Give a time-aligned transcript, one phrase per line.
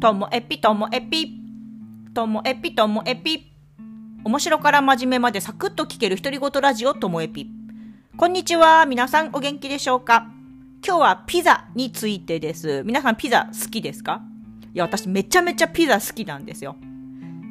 [0.00, 1.40] ともえぴともえぴ。
[2.14, 3.50] ともえぴともえぴ。
[4.22, 7.50] 面白から真面目までサクッと聞ける独り言ラジオともえぴ。
[8.16, 8.86] こんにちは。
[8.86, 10.30] 皆さんお元気でしょうか？
[10.86, 12.84] 今日はピザについてです。
[12.84, 14.22] 皆さんピザ好きですか？
[14.72, 16.76] いや、私めちゃめちゃピザ好きなんですよ。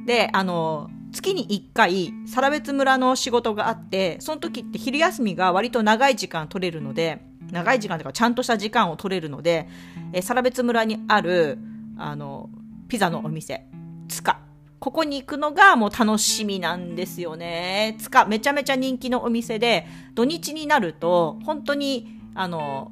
[0.05, 9.67] で、あの、月に1回、サ別村の仕事があって、その時って昼休みが割と長い時間取れるので、長い時間というかちゃんとした時間を取れるので、
[10.13, 11.57] えサ別村にある、
[11.97, 12.49] あの、
[12.87, 13.65] ピザのお店、
[14.07, 14.41] つか。
[14.79, 17.97] ここに行くのがもう楽しみなんですよね。
[17.99, 22.91] つか、めちゃめちゃ人気のお店で、土日になると、本当に、あの、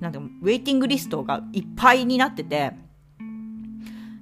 [0.00, 2.72] なんてウェイティングリストがいっぱいになってて、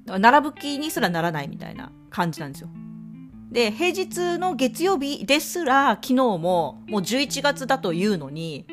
[0.06, 2.68] 並ぶ気にすらならないみたいな感じなんですよ。
[3.50, 8.66] で、平日の月曜日ですら、昨日ももう11月だというのに、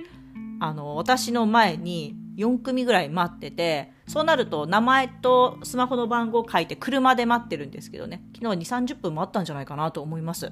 [0.59, 10.51] あの、私の前に4組ぐらい待ってて、そうなると名前とスマホの番号を書いて車で待ってるんですけどね、昨日2、30分待ったんじゃないかなと思います。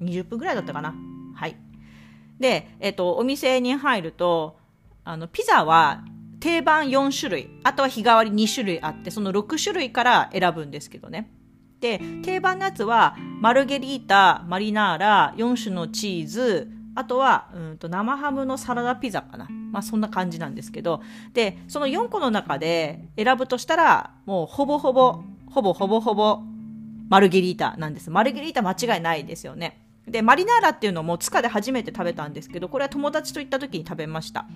[0.00, 0.94] 20分ぐらいだったかな。
[1.34, 1.56] はい。
[2.40, 4.58] で、えっと、お店に入ると、
[5.04, 6.04] あの、ピザは
[6.40, 11.30] 定番4種類、あとは日替わり2種類あって、その6種類から選ぶんですけどね。
[11.80, 19.48] で、定番のやつは、マルゲリータ、マリナーラ、4種のチーズ、あとは、うんと生ハムのサラダピザかな。
[19.76, 21.02] まあそんな感じなんですけど、
[21.34, 26.40] で、その4個の中で選ぶとしたら、もうほぼほぼ、ほぼほぼほぼ、
[27.10, 28.08] マルゲリータなんです。
[28.08, 29.82] マルゲリータ間違いないですよね。
[30.08, 34.46] で、マリナーラっていうのも塚で初めて食べたんですけど、これは友達と行った時に食べました。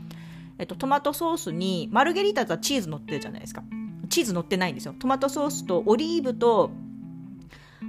[0.58, 3.62] えっと、トマトソースに、マルゲリータとはチーズ乗ってるじゃないですか。
[4.08, 4.94] チーズ乗ってないんですよ。
[4.98, 6.70] トマトソースとオリーブと、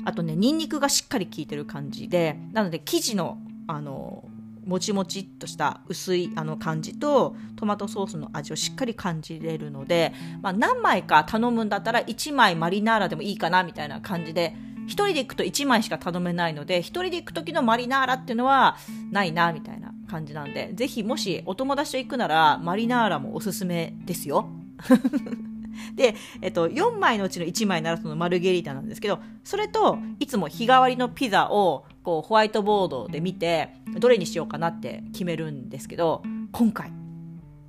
[0.04, 3.38] あとね、ニンニクがしっかり効いてる感じで、なので生地の、
[3.68, 4.26] あの、
[4.66, 18.78] もちもちっとした薄いあの感じとトマトソースの味をしっかり感じれるので、まあ、何枚か頼むんだったら1枚マリナーラでもいいかなみたいな感じで1人で行くと1枚しか頼めないので1人で行く時のマリナーラっていうのは
[19.12, 24.50] ないなみたいな感じなんでぜひもしお友達と行くならマリナーラもおすすめですよ。
[25.96, 33.70] で、えっと、4枚のうちの1枚ならそのマルゲリータなんですけど、それと、いつも日替わりのピザを、こう、ホワイトボードで見て、
[34.00, 36.92] どれにしようかなって決めるんですけど、今回、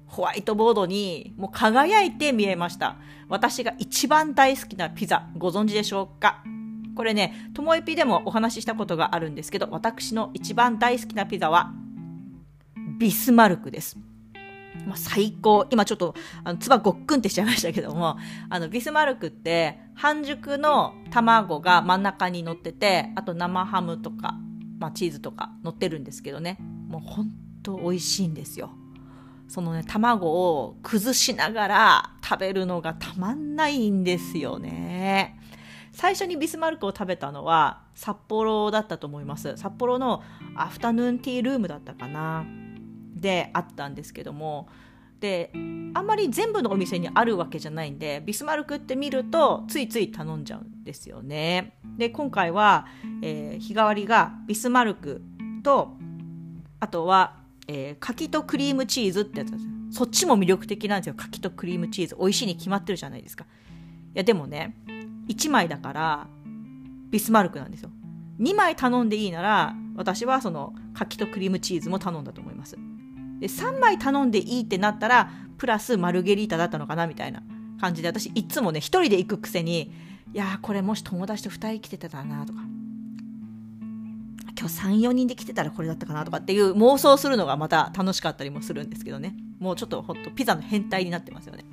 [0.07, 2.97] ホワイトボードにもう輝いて見えました。
[3.29, 6.43] 私が一番大好きなピザ、ご存知でしょうか？
[6.95, 11.73] これね、ともえぴでもお話ししたことがあるんですけど、私の一番大好きなピザは、
[12.99, 13.97] ビスマルクです。
[14.87, 15.67] まあ、最高。
[15.71, 18.17] 今ちょっと、あの、つばごっくんってしちゃいましたけども、
[18.49, 24.37] あの、ビスマルクって、半熟の卵が真ん中に乗ってて、あと生ハムとか、
[24.79, 27.31] まあ、チーズとか乗ってるんですけどね、もうほん
[27.63, 28.71] と美味しいんですよ。
[29.49, 35.39] そのね、卵を崩しながら食べるのがたまんないんですよね。
[35.93, 39.57] 最初にビスマルクを食べたのは札幌だったと思います。
[39.59, 40.23] 札幌の
[40.57, 42.47] アフタヌーンティールームだったかな。
[43.23, 44.69] であったんですけども
[45.21, 45.59] であ
[46.03, 51.75] んまり全部のお店にあるわけじゃないんでビスマルクって見るとついつい頼んじゃうんですよね。
[51.97, 52.87] で今回は、
[53.23, 55.23] えー、日替わりがビスマルク
[55.63, 55.97] と
[56.81, 57.37] あとは、
[57.69, 61.15] えー、柿とクリームチーズってやつですそっちも魅力的なんですよ。
[61.17, 62.17] 柿とクリームチーズ。
[62.19, 63.45] 美味しいに決まってるじゃないですか。
[63.45, 64.77] いやでもね
[65.29, 66.27] 1枚だから
[67.11, 67.91] ビスマルクなんですよ。
[68.41, 72.77] 2枚頼んでいいなら私はその柿とクリームチーズも頼んだと思います。
[73.43, 77.43] で3枚頼んでいいってなったらプラスマルゲリータだったのかなみたいな
[77.81, 79.93] 感じで私いつもね1人で行くくせに
[80.33, 82.61] いやこれもし友達と2人来てたらなとか。
[84.57, 89.35] 今日34人で来てたらこれだったかなとかっていう妄想するのがまた楽しかったりもするんですけどね。
[89.59, 91.65] もうちょっとほんとピザの変態になってますよね。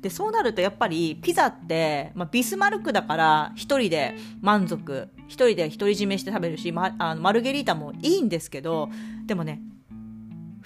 [0.00, 8.88] でそうなるとやっぱりピザって、まあ、ビスマルクだから1人で満足1人で独り占めして食べるし、ま、あのマルゲリータもいいんですけど
[9.26, 9.60] でもね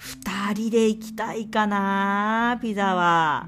[0.01, 3.47] 2人で行きたいかなピザは。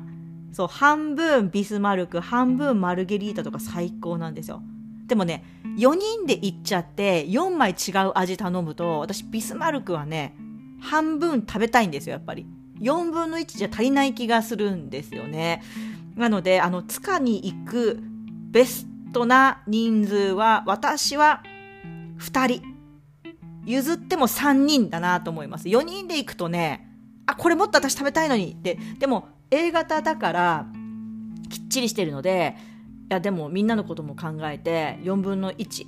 [0.52, 4.62] そう、半分ビスマルク、半分マルゲリータとか最高なんですよ。
[5.08, 5.44] でもね、
[5.78, 10.36] 4人で行っちゃって4枚違う味頼むと、私ビスマルクはね、
[10.80, 12.46] 半分食べたいんですよ、やっぱり。
[12.82, 15.64] 4分の1じゃ足りない気がするんですよね。
[16.16, 18.00] なので、あの、塚に行く
[18.52, 21.42] ベストな人数は、私は
[22.20, 22.73] 2人。
[23.66, 25.68] 譲っても3人だなと思います。
[25.68, 26.90] 4人で行くとね、
[27.26, 30.66] あ、これもっと私食べたいのにって、でも A 型だから
[31.50, 32.56] きっちりしてるので、
[33.10, 35.86] いやでもみんなのことも考えて4分の1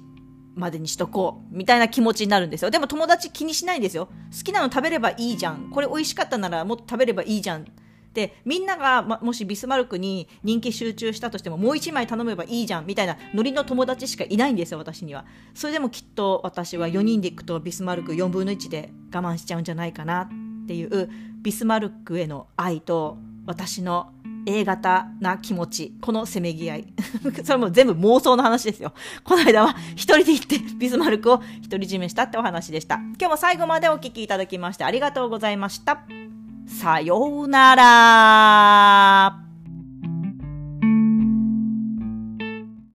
[0.56, 2.72] までにしとこうみたいな気持ちになるんですよ。
[2.72, 4.10] でも友達気にしないんですよ。
[4.38, 5.70] 好きなの食べればいいじゃん。
[5.72, 7.66] これ美味しかったならもっと食べればいいじゃん
[8.16, 15.26] で、みんなが、ま、もしビスマルクに人気集中したとしても、もう1枚頼めばいいじゃん、みたいなノリの友達しかいないんですよ、私には。
[15.54, 21.10] それでもきっと私は4人で行くとビスマルク4分の1で我慢しちゃうんじゃないかなっていう、
[21.42, 24.14] ビスマルクへの愛と、私の
[24.48, 26.94] A 型な気持ち、このせめぎ合い。
[27.44, 28.94] それも全部妄想の話ですよ。
[29.26, 32.96] この間は一人で行ってビスマルクを独り占めしたってお話でした。
[32.96, 36.25] 今日も最後までお聴きいただきましてありがとうございました。
[36.68, 39.45] さようなら。